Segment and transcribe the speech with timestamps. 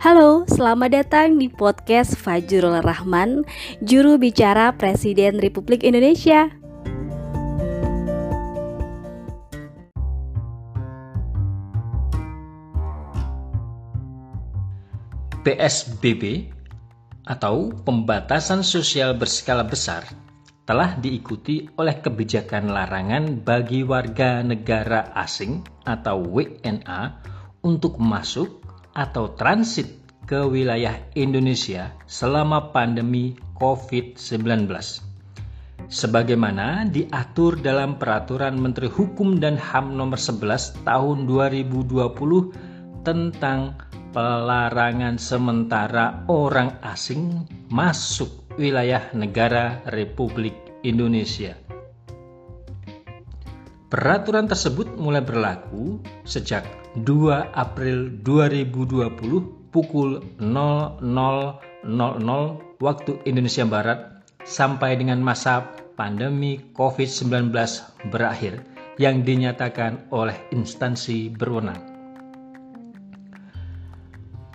[0.00, 3.44] Halo, selamat datang di podcast Fajrul Rahman,
[3.84, 6.48] juru bicara Presiden Republik Indonesia.
[15.44, 16.48] PSBB
[17.28, 20.08] atau pembatasan sosial berskala besar
[20.64, 27.20] telah diikuti oleh kebijakan larangan bagi warga negara asing atau WNA
[27.60, 28.60] untuk masuk
[28.94, 29.99] atau transit
[30.30, 34.70] ke wilayah Indonesia selama pandemi COVID-19.
[35.90, 43.74] Sebagaimana diatur dalam Peraturan Menteri Hukum dan HAM nomor 11 tahun 2020 tentang
[44.14, 50.54] pelarangan sementara orang asing masuk wilayah negara Republik
[50.86, 51.58] Indonesia.
[53.90, 56.62] Peraturan tersebut mulai berlaku sejak
[57.02, 61.00] 2 April 2020 pukul 00.00
[62.82, 67.54] waktu Indonesia Barat sampai dengan masa pandemi COVID-19
[68.10, 68.66] berakhir
[69.00, 71.80] yang dinyatakan oleh instansi berwenang.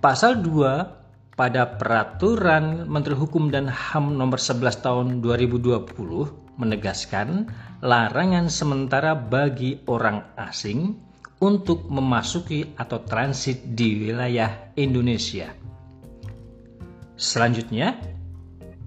[0.00, 5.88] Pasal 2 pada Peraturan Menteri Hukum dan HAM nomor 11 tahun 2020
[6.60, 7.48] menegaskan
[7.80, 11.00] larangan sementara bagi orang asing
[11.40, 15.48] untuk memasuki atau transit di wilayah Indonesia.
[17.16, 17.96] Selanjutnya,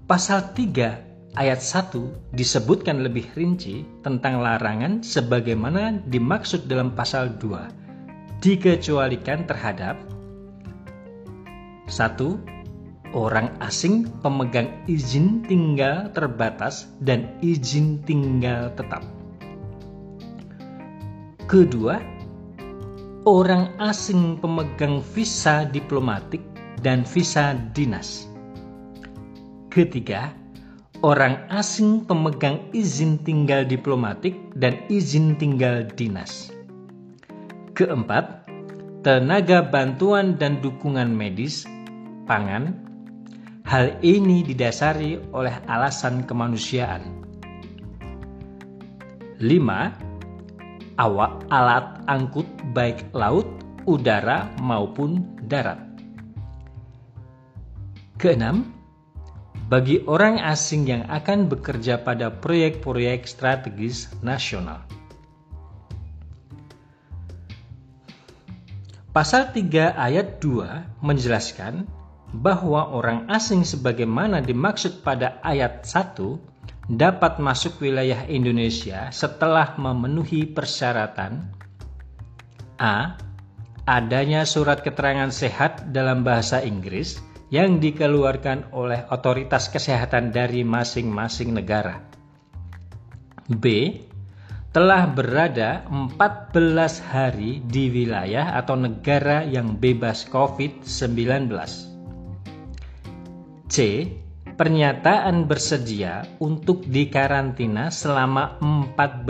[0.06, 9.50] pasal 3 ayat 1 disebutkan lebih rinci tentang larangan sebagaimana dimaksud dalam pasal 2 dikecualikan
[9.50, 9.98] terhadap
[11.90, 12.54] 1
[13.14, 19.06] orang asing pemegang izin tinggal terbatas dan izin tinggal tetap.
[21.46, 22.13] Kedua,
[23.24, 26.44] orang asing pemegang visa diplomatik
[26.84, 28.28] dan visa dinas.
[29.72, 30.28] Ketiga,
[31.00, 36.52] orang asing pemegang izin tinggal diplomatik dan izin tinggal dinas.
[37.72, 38.44] Keempat,
[39.00, 41.64] tenaga bantuan dan dukungan medis,
[42.28, 42.76] pangan.
[43.64, 47.24] Hal ini didasari oleh alasan kemanusiaan.
[49.40, 49.96] Lima,
[50.98, 53.46] awak alat angkut baik laut,
[53.86, 55.80] udara maupun darat.
[58.18, 58.70] Keenam,
[59.66, 64.86] bagi orang asing yang akan bekerja pada proyek-proyek strategis nasional.
[69.14, 71.86] Pasal 3 ayat 2 menjelaskan
[72.34, 76.53] bahwa orang asing sebagaimana dimaksud pada ayat 1
[76.90, 81.48] dapat masuk wilayah Indonesia setelah memenuhi persyaratan
[82.76, 83.16] A.
[83.84, 87.20] Adanya surat keterangan sehat dalam bahasa Inggris
[87.52, 92.00] yang dikeluarkan oleh otoritas kesehatan dari masing-masing negara.
[93.44, 94.00] B.
[94.72, 96.56] Telah berada 14
[97.12, 101.52] hari di wilayah atau negara yang bebas COVID-19.
[103.68, 103.76] C
[104.54, 109.26] pernyataan bersedia untuk dikarantina selama 14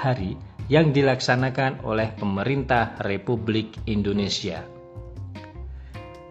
[0.00, 0.34] hari
[0.72, 4.64] yang dilaksanakan oleh pemerintah Republik Indonesia.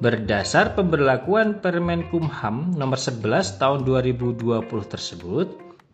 [0.01, 5.47] Berdasar pemberlakuan Permen Kumham nomor 11 tahun 2020 tersebut,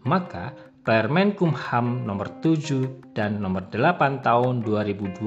[0.08, 0.56] maka
[0.88, 5.20] Permen Kumham nomor 7 dan nomor 8 tahun 2020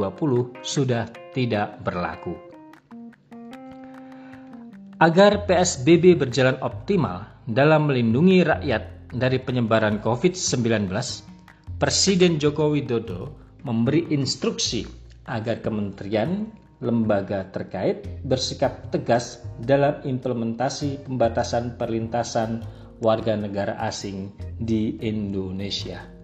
[0.65, 1.05] sudah
[1.37, 2.50] tidak berlaku.
[5.01, 10.93] Agar PSBB berjalan optimal dalam melindungi rakyat dari penyebaran COVID-19,
[11.81, 13.33] Presiden Joko Widodo
[13.65, 14.85] memberi instruksi
[15.25, 16.53] agar kementerian
[16.85, 22.61] lembaga terkait bersikap tegas dalam implementasi pembatasan perlintasan
[23.01, 24.29] warga negara asing
[24.61, 26.20] di Indonesia.